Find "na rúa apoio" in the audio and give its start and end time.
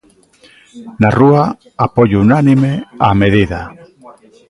1.01-2.17